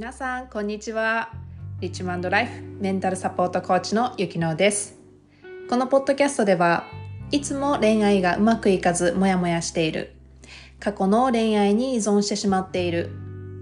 [0.00, 1.30] 皆さんこんにちは。
[1.80, 4.98] リッチマンドライフメンタルサポートコーチのゆきのです。
[5.68, 6.84] このポッドキャストでは
[7.30, 10.14] いつも恋愛がうまくいかずモヤモヤしている。
[10.78, 13.10] 過去の恋愛に依存してしまっている。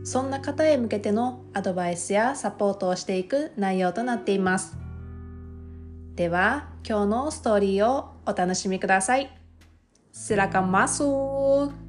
[0.04, 4.76] そんな方へ向けてのアドバイスやサポートをしていく内容となっています。
[6.14, 9.36] では今日のストーリーをお楽しみください。
[10.14, 11.72] Silakan masuk.
[11.72, 11.87] はい、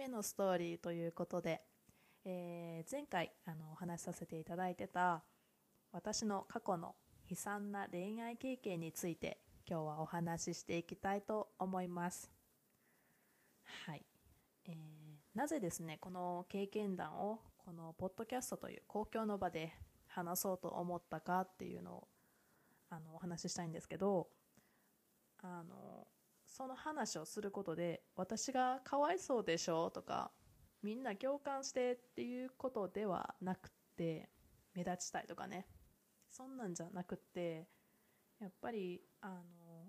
[0.00, 1.60] 目のストーリーということで、
[2.24, 5.22] えー、前回あのお話しさせていただいてた
[5.92, 6.94] 私の過去の
[7.28, 12.30] 悲惨な恋愛経験について今日はお話ししていきたいと思います。
[13.86, 14.02] はい、
[14.64, 14.74] えー、
[15.34, 19.74] なぜですねこの経験談をこのポッドキャストという公共の場で
[20.06, 22.08] 話そうと思ったかっていうのを
[22.88, 24.28] あのお話ししたいんですけど
[25.42, 26.06] あの
[26.50, 29.90] その話をすることで私がかわいそうでしょ？
[29.90, 30.30] とか
[30.82, 34.28] みんな共感してっていうことではなくて
[34.74, 35.66] 目立ちたいとかね。
[36.28, 37.66] そんなんじゃなくて
[38.40, 39.86] やっぱりあの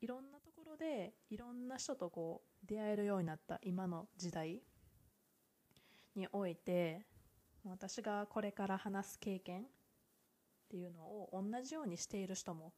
[0.00, 4.62] いろんなところでいろんな人とこう出会えるようになった今の時代
[6.16, 7.06] において
[7.64, 9.66] 私がこれから話す経験っ
[10.70, 12.72] ていうのを同じようにしている人も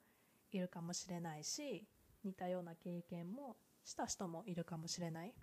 [0.50, 1.86] いるかもしれないし
[2.24, 5.34] 似たような経験もした人もいるかもしれない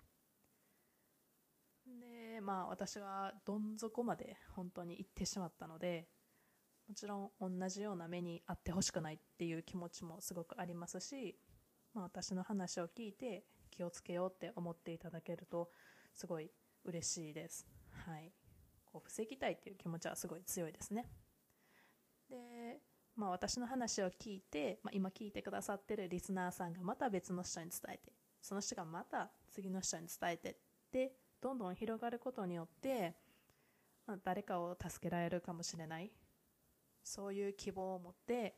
[1.86, 6.08] でまあ私はどん底まで本当に行ってしまったので
[6.88, 11.36] もちろん同じような目に遭ってほしくないっていう気持ちもすごくありますし、
[11.94, 15.70] まあ、私の話を聞いて気をつけようって思っていただけると
[16.12, 16.50] すごい
[16.84, 17.64] 嬉しいです。
[17.90, 18.32] はい、
[18.84, 21.06] こう防ぎたいっていう気持ちはすごい強いですね。
[22.28, 22.80] で、
[23.16, 30.56] まあ、私の話を聞いて、まあ、今聞いてくださってるリスナーさんがまた別の人に伝えてその人がまた次の人に伝えて
[30.92, 33.14] でどんどん広がることによって、
[34.06, 36.10] まあ、誰かを助けられるかもしれない。
[37.02, 38.56] そういう希望を持って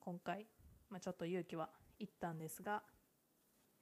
[0.00, 0.46] 今回、
[0.90, 2.82] まあ、ちょっと勇気はいったんですが、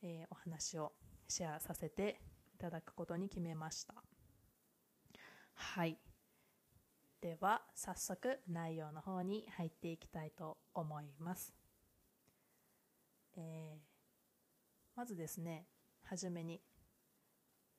[0.02, 0.92] えー、お話を
[1.28, 2.20] シェアさせて
[2.54, 3.94] いただくことに決めました。
[5.54, 5.98] はい。
[7.22, 11.54] では早速内容の方に入っていきたいと思います、
[13.36, 13.80] えー、
[14.96, 15.66] まずですね
[16.02, 16.60] はじめに、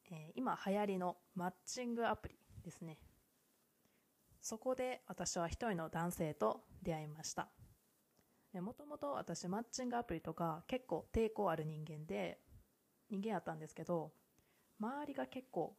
[0.09, 2.98] えー、今流行りのマッチングアプリですね。
[4.42, 7.50] そこで私は一人の男性と出会いました。
[8.54, 12.40] もともと私マッチングアプリとか結構抵抗ある人間で
[13.10, 14.14] 人間やったんですけど
[14.80, 15.75] 周りが結構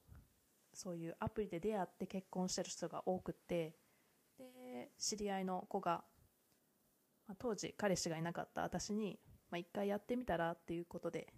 [0.74, 3.74] そういうアプリで出会って結婚してる人が多くて
[4.38, 6.04] で知り合いの子が、
[7.26, 9.18] まあ、当時彼氏がいなかった私に、
[9.50, 11.32] まあ、一回やってみたらっていうことで、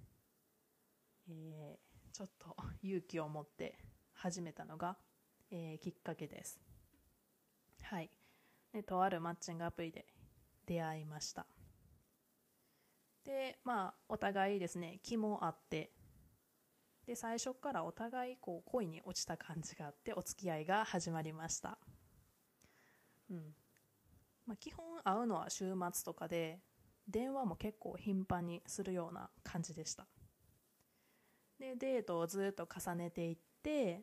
[1.28, 3.78] えー、ちょっと勇気を持って
[4.14, 4.96] 始めたのが、
[5.50, 6.58] えー、きっかけです。
[7.82, 8.10] はい、
[8.72, 10.06] でとあるマッチングアプリで
[10.66, 11.46] 出会いました。
[13.24, 15.90] でまあお互いですね気もあって
[17.06, 21.78] で最初からお互いこう恋に落ちた感じがあってお付き合いが始まりました。
[23.30, 23.54] うん。
[24.46, 26.60] まあ、基本会うのは週末とかで
[27.08, 30.06] 電話も結構頻繁にするような感じでした。
[31.58, 34.02] でデートをずっと重ねていって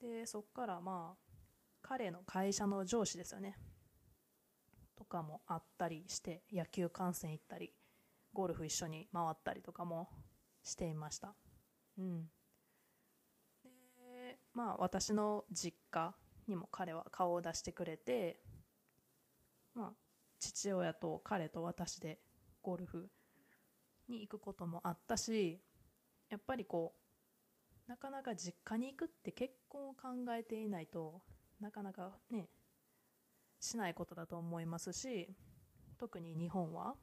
[0.00, 1.30] でそっからまあ
[1.82, 3.56] 彼の会社の上司ですよね。
[4.96, 7.72] とかもあったりして野球観戦行ったり
[8.32, 10.08] ゴルフ一緒に回ったりとかも
[10.62, 11.34] していました。
[12.00, 12.30] うん。
[13.64, 16.14] でまあ私の実家
[16.48, 18.40] にも彼は顔を出してくれて
[19.74, 19.92] まあ
[20.38, 22.18] 父親と彼と私で
[22.62, 23.08] ゴルフ
[24.08, 25.60] に行くこともあったし
[26.30, 26.94] やっぱりこ
[27.86, 31.20] うなかなか実家に行くって結婚を考えていないと
[31.60, 32.48] なかなかね
[33.60, 35.28] しないことだと思いますし
[35.98, 36.94] 特に日本は。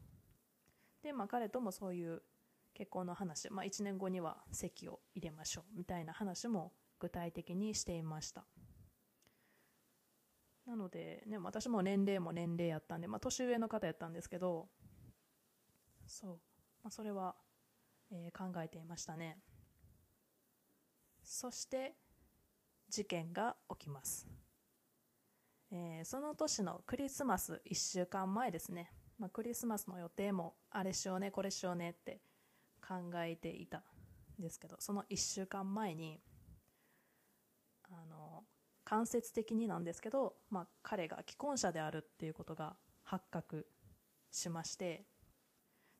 [1.03, 2.23] で、まあ、彼ともそういう
[2.77, 8.45] 結婚の話、まあ、1年後には籍を入れましょうみたいな話も具体的にしていました。
[10.67, 14.67] なので、ね、私も年齢も年齢やったんで、まあ、年上の方やったんですけど
[16.05, 16.31] そう、
[16.83, 17.35] まあ、それは、
[18.11, 19.39] えー、考えていましたね。
[21.23, 21.95] そして
[22.89, 24.27] 事件が起きます。
[25.71, 32.21] えー、その年のクリスマス1週間前ですね、まあ、クリスマスの予定もあれしようねこれしようねって
[32.87, 33.83] 考えていた
[34.39, 36.19] んですけどその1週間前に
[37.83, 38.43] あの
[38.85, 43.67] 間接的になんですけど、まあ、彼が既婚者であるっていうことが発覚
[44.31, 45.05] しまして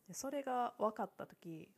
[0.07, 1.69] でそれが分かった時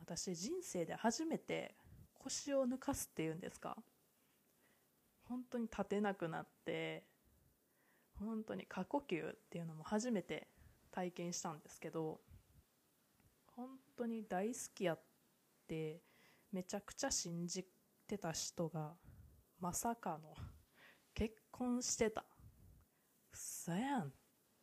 [0.00, 1.74] 私人生で初めて
[2.14, 3.76] 腰を抜かすっていうんですか
[5.28, 7.04] 本当に立てなくなって
[8.18, 10.46] 本当に過呼吸っていうのも初めて
[10.92, 12.20] 体験したんですけど
[13.62, 15.00] 本当に大好きやっ
[15.68, 16.02] て
[16.50, 17.64] めちゃくちゃ信じ
[18.08, 18.94] てた人が
[19.60, 20.34] まさかの
[21.14, 22.24] 結婚してた。
[23.32, 24.12] 嘘やんっ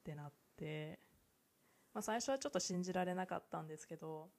[0.03, 0.99] てなって、
[1.93, 4.29] まあ、最初はちょっと信じられなかったんですけど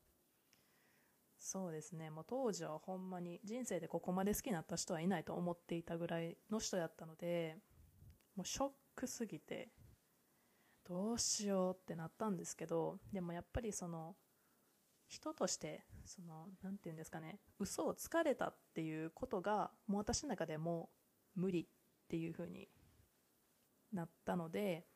[1.38, 2.10] そうですね。
[2.10, 7.56] もう当時はほんまに人生でここまで好きになった人はいないと思っていたぐらいの人やったので
[8.36, 9.70] もうショックすぎて
[10.86, 14.16] どうしようってなったんですけどでもやっぱりその
[15.10, 20.88] 人としてその何て言うんですかね嘘をつかれたっていうことがもう私の中でも
[21.34, 21.66] 無理っ
[22.08, 22.68] ていう風に
[23.92, 24.86] なったので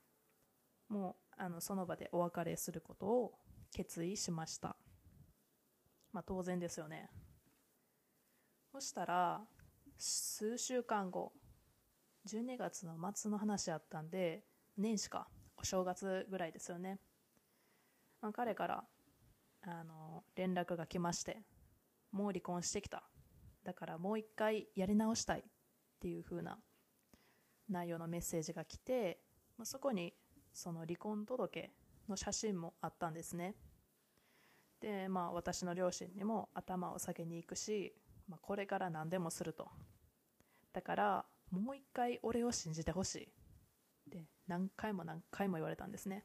[0.89, 3.33] もうあのその場でお別れすることを
[3.73, 4.77] 決意しました。
[6.13, 7.11] まあ当然ですよね。
[8.71, 9.41] そしたら
[9.99, 11.33] 数週間後
[12.29, 14.45] 12月の末の話あったんで
[14.77, 15.27] 年始か
[15.57, 16.99] お正月ぐらいですよね、
[18.21, 18.85] まあ、彼から
[19.67, 21.43] あの連絡が来まして
[22.13, 23.03] もう離婚してきた。
[23.65, 25.43] だからもう一回やり直したいっ
[26.01, 26.59] ていう風な
[27.69, 29.21] 内容のメッセージが来て、
[29.57, 30.13] まあ、そこに
[30.53, 31.71] その離婚届
[32.09, 33.55] の写真もあったんですね。
[34.81, 37.95] でまあ私の両親にも頭を下げに行くし、
[38.29, 39.69] まあ、これから何でもすると。
[40.73, 44.11] だからもう一回俺を信じてほしい。
[44.11, 46.25] で何回も何回も言われたんですね。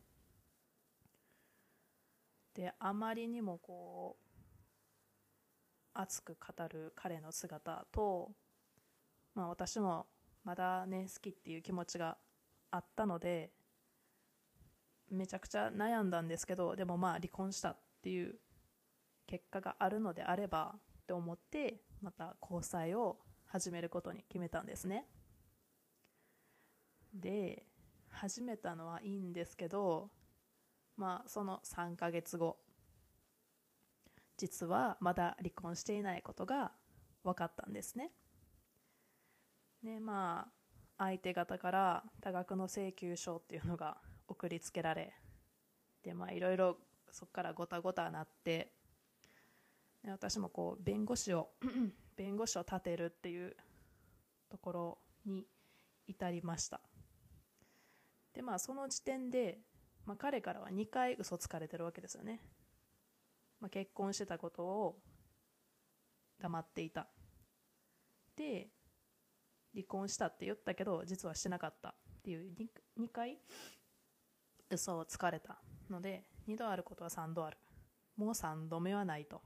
[2.60, 4.30] であまりにもこう
[5.94, 8.32] 熱く語る彼の姿と、
[9.34, 10.08] まあ、私も
[10.44, 12.18] まだね好きっていう気持ちが
[12.70, 13.52] あったので
[15.10, 18.36] めちゃくちゃ悩んだんですけどでもまあ離婚したっていう
[19.26, 25.06] 結果があるのであればって思ってまた交際を始めることに決めたんですね。
[27.14, 27.64] で
[28.10, 30.10] 始めたのはいいんですけど
[31.00, 32.58] まあその3ヶ月後。
[34.38, 36.72] 実はまだ離婚していないことが
[37.24, 38.12] 分かったんですね。
[39.84, 40.52] でまあ
[40.98, 43.98] 相手方から多額の請求書っていうのが
[44.28, 45.14] 送りつけられ
[46.04, 46.78] でまあいろいろ
[47.12, 48.74] そこからごたごたなって
[50.04, 51.50] で私もこう弁護士を
[52.16, 53.56] 弁護士を立てるっていう
[54.50, 55.46] ところに
[56.08, 56.82] 至りました。
[58.34, 59.60] でまあその時点で、
[60.10, 62.42] まあ、彼からは2回嘘つかれてるわけですよね。
[63.62, 65.00] まあ、結婚してたことを
[66.42, 67.08] 黙っていた。
[68.36, 68.70] で
[69.72, 71.90] 離婚したって言ったけど実はしてなかった。
[71.90, 73.38] っていう 2, 2回
[74.72, 75.60] 嘘をつかれた
[75.92, 77.58] ので2度あることは3度ある。
[78.18, 79.44] もう3度目はないと。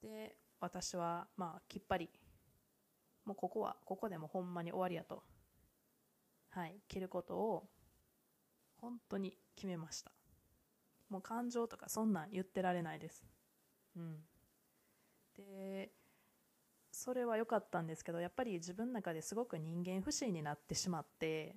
[0.00, 2.08] で私はまあきっぱり
[3.26, 5.22] もうここはここでもほんまに終わりやと。
[6.48, 7.68] はい切ることを
[8.80, 10.10] 本当に決めました
[11.08, 13.24] もう感情とかそんなん言ってられないです。
[13.96, 14.16] うん。
[15.36, 15.90] で、
[16.90, 21.56] それは良かったんですけど、やっぱり自分の中ですごく人間不信になってしまって、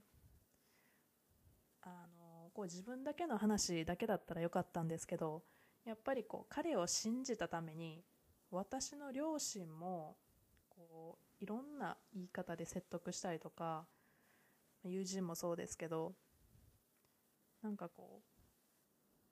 [1.81, 5.43] あの、こう自分だけの話だけだったらよかったんですけど、
[5.85, 8.03] やっぱりこう彼を信じたために、
[8.51, 10.17] 私の両親も、
[10.69, 13.85] こう、いろんな言い方で説得したりとか、
[14.83, 16.13] 友人もそうですけど、
[17.61, 18.21] なんかこ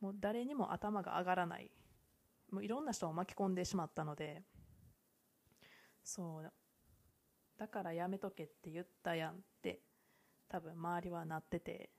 [0.01, 1.72] う、もう誰にも頭が上がらない。
[2.51, 4.43] もういろんな人を巻き込んでしまったので。
[6.03, 6.53] そう。
[7.57, 9.81] だからやめとけって言ったやんって
[10.48, 11.89] 多分周りはなってて。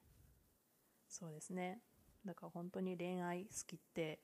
[1.09, 1.83] そうですね。
[2.25, 4.21] だから本当に恋愛好きって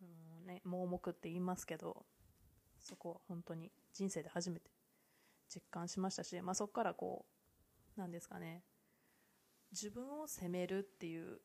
[0.00, 2.04] うんね盲目って言いますけど
[2.78, 4.70] そこは本当に人生で初めて
[5.48, 7.26] 実感しましたし、まあ、そこからこ
[7.96, 8.62] うなんですかね。
[9.72, 11.40] 自分を責めるっていう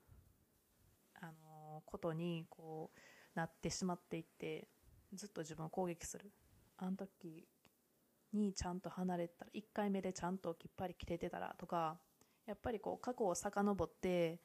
[1.22, 3.00] あのことにこう
[3.38, 4.68] なってしまっていって
[5.14, 6.32] ずっと自分を攻撃する。
[6.78, 7.48] あの時
[8.34, 11.98] にちゃんと離れたら1回目でちゃんときっぱり切れてたらとか
[12.46, 14.40] やっぱりこう過去を遡って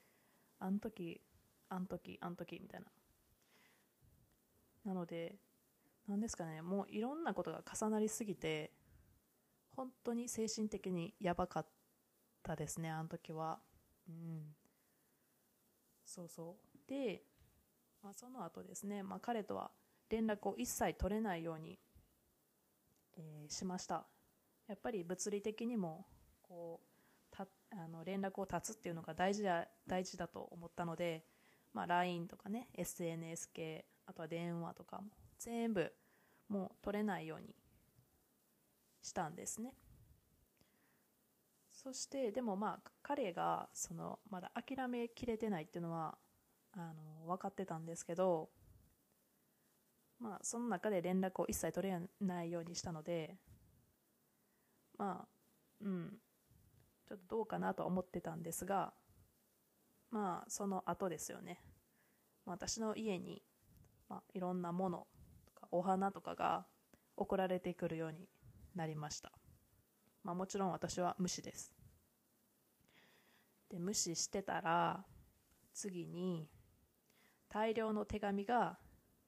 [0.59, 1.21] あの時
[1.69, 2.87] あの時あの時みたいな。
[4.85, 5.37] なので
[6.09, 8.73] 何ですかねもういろんなことが重なりすぎて
[9.77, 11.67] 本当に精神的にやばかっ
[12.43, 13.61] たですねあの時は。
[14.13, 14.57] うん。
[16.05, 16.79] そうそう。
[16.89, 17.23] で、
[18.03, 19.71] まあ、その後ですね、まあ、彼とは
[20.11, 21.79] 連絡を一切取れないように、
[23.17, 24.07] えー、しました。
[24.69, 26.07] やっぱり物理的にも
[26.43, 26.93] こう
[27.31, 31.25] たあの連絡を断つっていうのが大事だ大事だと思ったので、
[31.73, 35.05] まあ、LINE とかね SNS 系あとは電話とかも
[35.39, 35.93] 全部
[36.49, 37.55] もう取れないように
[39.03, 39.75] したんですね。
[41.83, 46.17] そしてでもまあ彼がそのまだ諦めきれてないっていうのは
[46.73, 48.51] あの分かってたんですけど
[50.21, 53.37] まあその中で連絡を一切取れないようにしたので
[54.97, 55.29] まあ
[55.81, 56.19] うん
[57.09, 58.93] ちょっとどうかなと思ってたんですが
[60.11, 61.61] まあその後ですよね。
[62.45, 63.43] 私の家に、
[64.09, 65.07] まあ、いろんなもの
[65.47, 66.67] とかお花とかが
[67.17, 68.29] 送られてくるように
[68.75, 69.33] なりました、
[70.25, 71.73] まあ、もちろん私は無視です。
[73.73, 75.05] で無視してたら
[75.73, 76.47] 次に
[77.49, 78.79] 大量の手紙が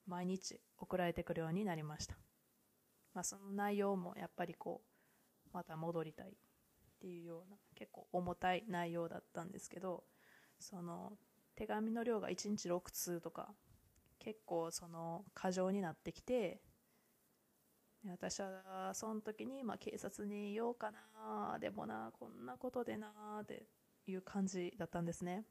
[0.07, 2.15] 毎日送られてくるようになりました、
[3.15, 4.83] まあ、その内容もやっぱりこ
[5.47, 6.33] うまた戻りたいっ
[7.01, 10.05] ていうような結構重たい内容だったんですけど
[10.59, 11.15] その
[11.55, 13.49] 手紙の量が1日6通とか
[14.19, 16.61] 結構その過剰になってきて
[18.11, 23.09] 私はその時に、まあ、警察に言おうかなでもなこんなことでな
[23.43, 23.67] って
[24.07, 25.45] いう感じだったんですね。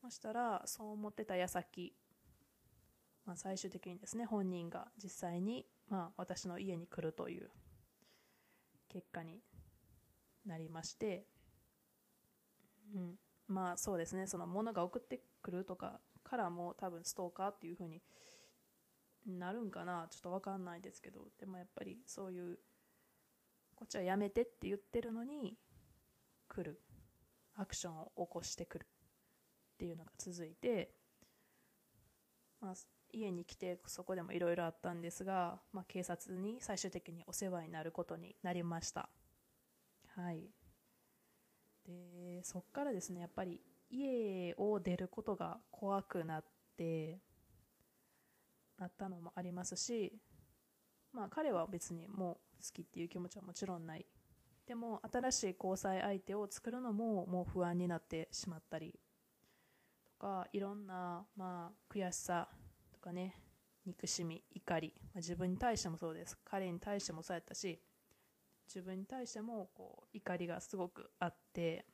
[0.00, 1.94] そしたらそう思ってた矢先、
[3.24, 7.50] まあ、最終的にですね本人が実際に、まあ、私の家に来るという
[8.88, 9.40] 結果に
[10.44, 11.24] なりまして、
[12.94, 13.14] うん、
[13.46, 18.02] まあそうですねその物が送ってくるとかからも多分ストーカーっていう風に
[19.26, 22.58] なるんかなちょっと分かんないですけどでもやっぱりそういう
[23.74, 25.56] こっちはやめてって言ってるのに
[26.48, 26.80] 来る。
[27.54, 28.86] アクションを起こしてくる。
[29.74, 30.94] っていうのが続いて、
[32.60, 32.74] まあ、
[33.12, 39.08] 家に来てそこでもいろいろあったんですが、まあ、警察に最終的にお世話になることになりました。
[40.14, 40.50] はい。
[41.84, 43.60] でそっからですねやっぱり
[43.90, 46.44] 家を出ることが怖くなっ
[46.76, 47.18] て
[48.78, 50.12] なったのもありますし
[51.12, 54.06] まあ彼は別にもう好きっていう気持ちはもちろんない。
[54.66, 58.98] でも新しい交際相手を作るのももう不安になってしまったり
[60.04, 62.48] とかいろんなまあ悔しさ
[62.92, 63.36] とかね
[63.84, 66.38] 憎しみ怒り、まあ、自分に対してもそうです。
[66.44, 67.80] 彼に対してもそうやったし
[68.66, 71.84] 自分に対してもこう怒りがすごくあって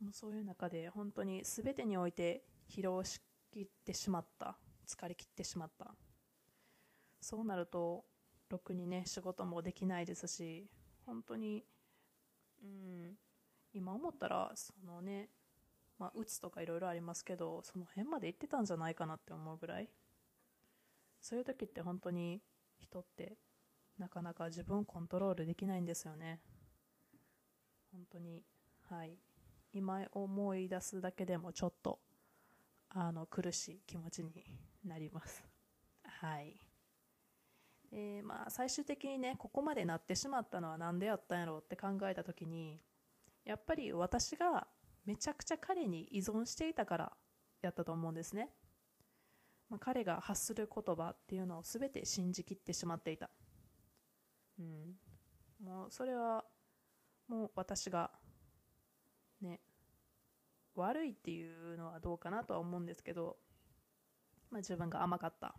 [0.00, 3.20] もうそういう中で本当に全てにおいて疲労し
[3.50, 4.58] きってしまった。
[4.86, 5.94] 疲れ切ってしまった。
[7.20, 8.04] そうなると
[8.48, 10.68] ろくにね仕事もできないですし
[11.04, 11.64] 本当に
[12.62, 13.18] うん
[13.72, 15.28] 今思ったらそのね
[15.98, 19.88] まあうつとかいろいろありますけどその辺まで行ってたんじゃないかなって思うぐらい。
[21.20, 22.40] そういう時って本当に
[22.78, 23.36] 人って
[23.98, 26.40] なかなか自分をコントロールできないんですよね。
[27.90, 28.44] 本当に
[28.88, 29.18] はい。
[29.72, 31.98] 今思い出すだけでもちょっと
[32.90, 34.44] あの苦しい気持ちに
[34.86, 35.44] なります。
[36.04, 36.60] はい。
[37.90, 42.80] でまあ最終的にねここまでなってしまったのは何でやったんやろうって考えた時に
[43.44, 44.66] やっぱり私が
[45.04, 47.12] めちゃくちゃ彼に依存していたから
[47.62, 48.50] やったと思うんですね、
[49.70, 53.30] まあ、彼が発する言葉っていうのを全て信じきってしまっていた。
[54.58, 54.96] うん、
[55.64, 56.44] もうそれは
[57.28, 58.10] もう私が
[59.40, 59.60] ね
[60.74, 63.36] 悪いっていうのはどうかなとは思うんですけど、
[64.50, 65.54] まあ、自分が甘かった。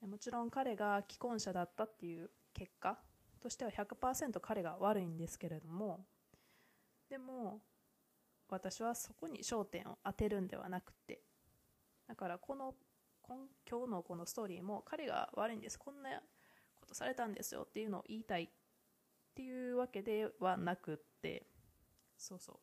[0.00, 2.98] もちろん彼が既婚者だったっていう結果
[3.40, 6.04] としては100%彼が悪いんですけれども
[7.08, 7.60] でも
[8.48, 11.20] 私はそこに焦点を当てるんではなくて
[12.08, 12.74] だからこの
[13.68, 15.78] 今日のこのストーリーも彼が悪いんです。
[15.78, 16.10] こんな
[16.74, 18.48] ことされたんですよっていうのを言いたいっ
[19.34, 21.46] ていうわけではなくって
[22.18, 22.60] そうそ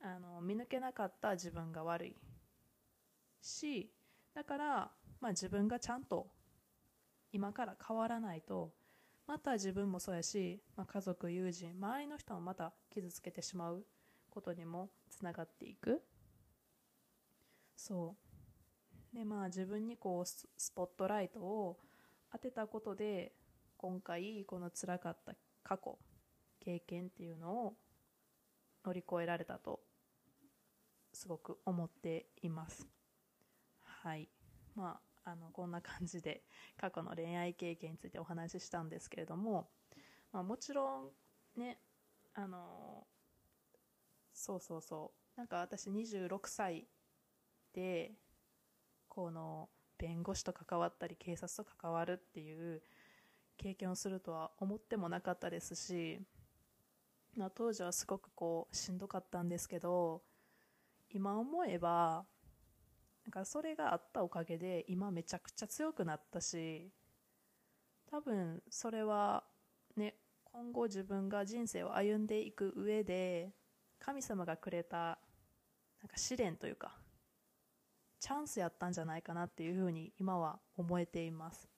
[0.00, 0.06] う。
[0.06, 2.16] あの見抜けなかった自分が悪い。
[3.46, 3.90] し
[4.34, 6.28] だから、まあ、自分がちゃんと
[7.32, 8.72] 今から変わらないと
[9.26, 13.84] また自分もそうやし、まあ、家族友人周りの人もまた傷つけてしまう
[14.30, 16.02] ことにもつながっていく。
[17.74, 18.16] そ
[19.12, 19.16] う。
[19.16, 21.78] でまあ自分にこうスポットライトを
[22.30, 23.32] 当てたことで
[23.78, 25.98] 今回この辛かった過去
[26.60, 27.74] 経験っていうのを
[28.84, 29.80] 乗り越えられたと
[31.12, 32.95] すごく思っています。
[34.06, 34.28] はい。
[34.76, 36.44] まああのこんな感じで
[36.80, 39.68] 過去の恋愛経験についてお話ししたんですけれども、
[40.32, 41.12] まあ、もちろ
[41.56, 41.80] んね
[42.34, 43.04] あの
[44.32, 45.40] そうそうそう。
[45.40, 46.86] なんか私26歳
[47.74, 48.12] で
[49.08, 52.82] この弁護士と関わったり警察と関わるっていう
[53.56, 56.20] 経験をするとは思ってもなかったですし、
[57.36, 60.22] まあ、当時はすごくこうしんどかったんですけど
[61.10, 62.24] 今思えば
[63.26, 66.92] なんかそれがあったおかげで今めちゃくちゃ強くなったし
[68.08, 69.42] 多分それは
[69.96, 70.14] ね
[70.44, 73.50] 今後自分が人生を歩んでいく上で
[73.98, 75.18] 神様がくれた
[76.00, 76.96] なんか試練というか
[78.20, 81.68] チャンスやったんじゃないかなっていうふうに今は思えています。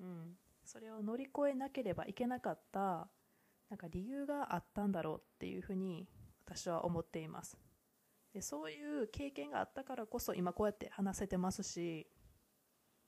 [0.00, 3.08] うん、それを乗り越えなければいけなかった
[3.70, 6.08] なんか理由があったんだろうっていうふうに
[6.44, 7.56] 私は思っています
[8.34, 12.06] でそういう経験があったからこそ今こうやって話せてますし、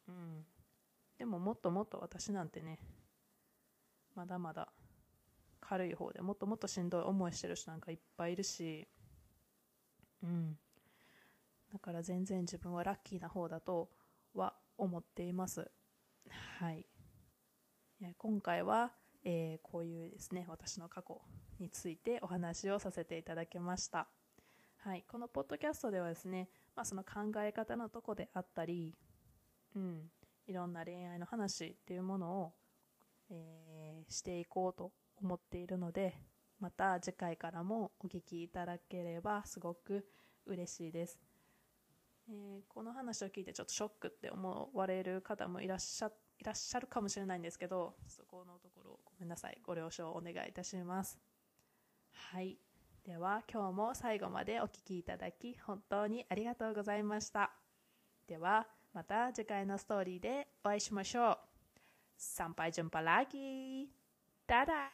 [0.09, 0.45] うん、
[1.19, 2.79] でももっともっと私なんてね
[4.15, 4.69] まだまだ
[5.61, 8.87] 軽い方でもっともっとしんどい思いしてる人なんかいっぱいいるし、
[10.23, 10.57] うん、
[11.73, 13.91] だから全然自分はラッキーな方だと
[14.33, 15.69] は思っています。
[16.61, 16.87] はい。
[18.17, 18.93] 今回は、
[19.25, 21.21] えー、こういうですね私の過去
[21.59, 24.07] についてお話をさせていただきました、
[24.87, 28.95] はい、このポッドキャストではですね、まあ、その考え方のとこであったり、
[29.75, 30.03] うん、
[30.47, 32.53] いろんな恋愛の話っていうものを、
[33.29, 36.15] えー、していこうと思っているので
[36.61, 40.07] また次回からもお聞きいただければすごく
[40.47, 41.19] 嬉しいです、
[42.31, 49.59] えー、この話を聞いてちょっとショックって思われる方もいらっしゃいらっしゃるかもしれないんですけどそこのところごめんなさい。
[49.65, 51.19] ご了承お願いいたします。
[52.13, 52.57] はい。
[53.07, 57.53] では今日も最後までお聴きいただき本当にありがとうございました。
[58.27, 61.39] ではまた次回のストーリーでお会いしましょう。
[62.17, 63.87] 参拝順パラギー。
[64.49, 64.91] ダダ